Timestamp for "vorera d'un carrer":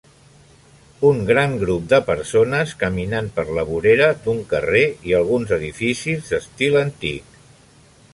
3.73-4.83